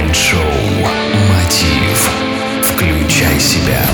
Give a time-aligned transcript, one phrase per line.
[0.00, 0.40] Майнд-шоу
[1.28, 2.10] «Мотив».
[2.62, 3.89] Включай себя.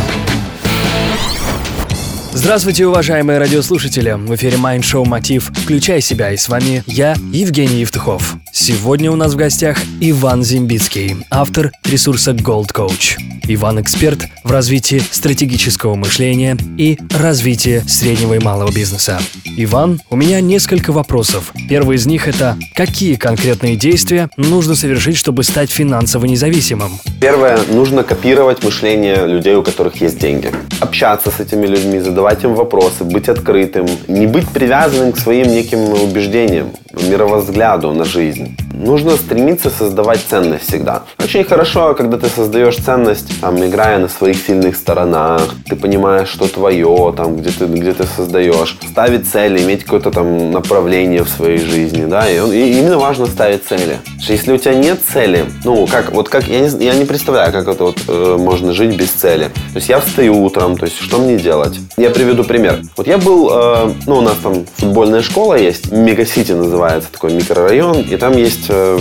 [2.46, 4.12] Здравствуйте, уважаемые радиослушатели!
[4.12, 8.36] В эфире Mind Show Мотив «Включай себя» и с вами я, Евгений Евтухов.
[8.52, 13.16] Сегодня у нас в гостях Иван Зимбицкий, автор ресурса Gold Coach.
[13.48, 19.20] Иван– эксперт в развитии стратегического мышления и развитии среднего и малого бизнеса.
[19.56, 21.52] Иван, у меня несколько вопросов.
[21.68, 26.98] Первый из них– это какие конкретные действия нужно совершить, чтобы стать финансово независимым?
[27.20, 30.50] Первое, нужно копировать мышление людей, у которых есть деньги.
[30.80, 35.92] Общаться с этими людьми, задавать им вопросы, быть открытым, не быть привязанным к своим неким
[35.92, 38.56] убеждениям, мировозгляду на жизнь.
[38.76, 41.04] Нужно стремиться создавать ценность всегда.
[41.18, 46.46] Очень хорошо, когда ты создаешь ценность, там, играя на своих сильных сторонах, ты понимаешь, что
[46.46, 51.56] твое, там, где ты, где ты создаешь, ставить цели, иметь какое-то там направление в своей
[51.56, 53.96] жизни, да, и, и именно важно ставить цели.
[54.28, 57.68] Если у тебя нет цели, ну, как, вот как, я не, я не представляю, как
[57.68, 59.44] это вот э, можно жить без цели.
[59.72, 61.78] То есть я встаю утром, то есть что мне делать?
[61.96, 62.82] Я приведу пример.
[62.94, 68.02] Вот я был, э, ну, у нас там футбольная школа есть, Мегасити называется, такой микрорайон,
[68.02, 68.98] и там есть э,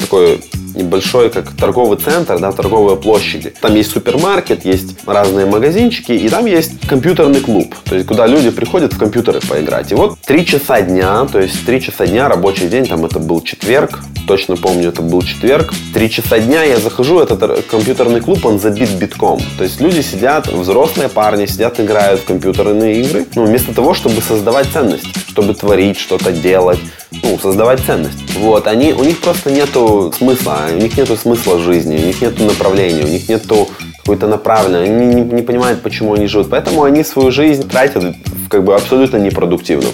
[0.00, 0.40] такой
[0.76, 3.52] небольшой, как торговый центр, да, торговые площади.
[3.60, 8.50] Там есть супермаркет, есть разные магазинчики, и там есть компьютерный клуб, то есть куда люди
[8.50, 9.90] приходят в компьютеры поиграть.
[9.92, 13.40] И вот три часа дня, то есть три часа дня, рабочий день, там это был
[13.40, 15.72] четверг, точно помню, это был четверг.
[15.94, 19.40] Три часа дня я захожу, этот компьютерный клуб, он забит битком.
[19.56, 24.20] То есть люди сидят, взрослые парни сидят, играют в компьютерные игры, ну, вместо того, чтобы
[24.20, 26.78] создавать ценность, чтобы творить, что-то делать,
[27.22, 28.18] ну, создавать ценность.
[28.36, 32.44] Вот, они, у них просто нету смысла, у них нету смысла жизни, у них нету
[32.44, 36.50] направления, у них нету какой-то направленной, они не, не понимают, почему они живут.
[36.50, 38.16] Поэтому они свою жизнь тратят
[38.48, 39.88] как бы абсолютно непродуктивно.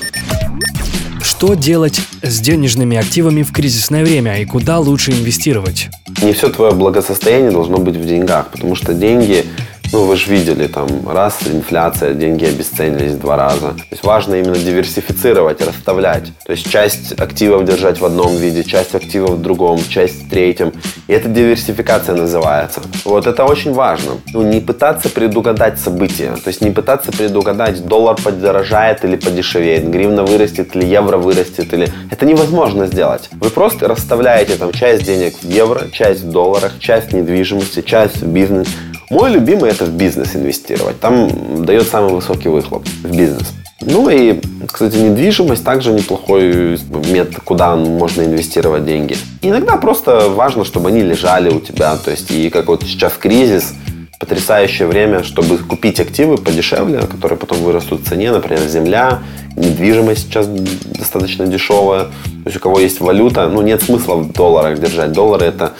[1.22, 5.88] Что делать с денежными активами в кризисное время и куда лучше инвестировать?
[6.22, 9.46] Не все твое благосостояние должно быть в деньгах, потому что деньги
[9.92, 13.72] ну, вы же видели, там, раз инфляция, деньги обесценились два раза.
[13.72, 16.32] То есть важно именно диверсифицировать, расставлять.
[16.46, 20.72] То есть часть активов держать в одном виде, часть активов в другом, часть в третьем.
[21.08, 22.80] И это диверсификация называется.
[23.04, 24.12] Вот это очень важно.
[24.32, 26.32] Ну, не пытаться предугадать события.
[26.42, 31.72] То есть не пытаться предугадать, доллар подорожает или подешевеет, гривна вырастет или евро вырастет.
[31.74, 31.92] Или...
[32.10, 33.28] Это невозможно сделать.
[33.32, 38.22] Вы просто расставляете там часть денег в евро, часть в долларах, часть в недвижимости, часть
[38.22, 38.68] в бизнес.
[39.12, 40.98] Мой любимый это в бизнес инвестировать.
[40.98, 43.52] Там дает самый высокий выхлоп в бизнес.
[43.82, 46.78] Ну и, кстати, недвижимость также неплохой
[47.10, 49.18] метод, куда можно инвестировать деньги.
[49.42, 51.94] Иногда просто важно, чтобы они лежали у тебя.
[51.98, 53.74] То есть, и как вот сейчас кризис,
[54.18, 59.18] потрясающее время, чтобы купить активы подешевле, которые потом вырастут в цене, например, земля,
[59.56, 62.04] недвижимость сейчас достаточно дешевая.
[62.04, 65.12] То есть у кого есть валюта, ну нет смысла в долларах держать.
[65.12, 65.72] Доллары это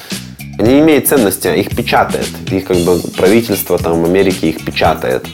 [0.62, 2.28] не имеют ценности, их печатает.
[2.50, 5.26] Их как бы правительство там Америки их печатает.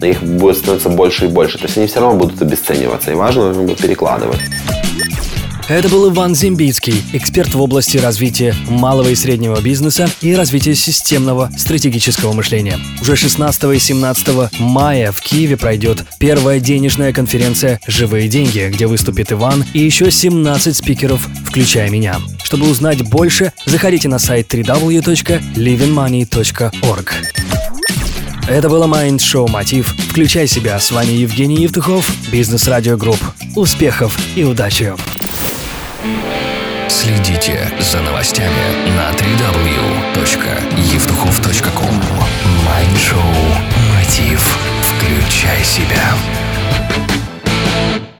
[0.00, 1.58] Их будет становиться больше и больше.
[1.58, 3.10] То есть они все равно будут обесцениваться.
[3.10, 4.40] И важно как бы, перекладывать.
[5.68, 11.50] Это был Иван Зимбицкий, эксперт в области развития малого и среднего бизнеса и развития системного
[11.58, 12.78] стратегического мышления.
[13.00, 19.32] Уже 16 и 17 мая в Киеве пройдет первая денежная конференция «Живые деньги», где выступит
[19.32, 22.20] Иван и еще 17 спикеров, включая меня.
[22.44, 27.12] Чтобы узнать больше, заходите на сайт www.livingmoney.org.
[28.48, 29.92] Это было Mind Show Мотив.
[30.10, 30.78] Включай себя.
[30.78, 33.18] С вами Евгений Евтухов, Бизнес Радио Групп.
[33.56, 34.94] Успехов и удачи!
[36.88, 42.02] Следите за новостями на www.евтухов.com
[42.64, 43.34] Mind Show
[43.94, 44.58] Мотив.
[44.82, 46.14] Включай себя.